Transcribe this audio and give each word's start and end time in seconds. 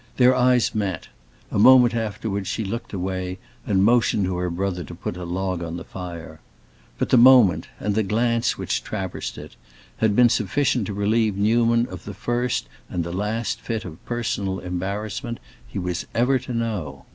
Their 0.17 0.33
eyes 0.33 0.73
met; 0.73 1.09
a 1.51 1.59
moment 1.59 1.93
afterwards 1.93 2.47
she 2.47 2.65
looked 2.65 2.91
away 2.91 3.37
and 3.67 3.83
motioned 3.83 4.25
to 4.25 4.35
her 4.37 4.49
brother 4.49 4.83
to 4.83 4.95
put 4.95 5.15
a 5.15 5.25
log 5.25 5.61
on 5.61 5.77
the 5.77 5.83
fire. 5.83 6.39
But 6.97 7.09
the 7.09 7.17
moment, 7.19 7.67
and 7.79 7.93
the 7.93 8.01
glance 8.01 8.57
which 8.57 8.83
traversed 8.83 9.37
it, 9.37 9.55
had 9.97 10.15
been 10.15 10.29
sufficient 10.29 10.87
to 10.87 10.93
relieve 10.95 11.37
Newman 11.37 11.85
of 11.85 12.05
the 12.05 12.15
first 12.15 12.67
and 12.89 13.03
the 13.03 13.13
last 13.13 13.59
fit 13.61 13.85
of 13.85 14.03
personal 14.03 14.57
embarrassment 14.57 15.39
he 15.67 15.77
was 15.77 16.07
ever 16.15 16.39
to 16.39 16.51
know. 16.51 17.05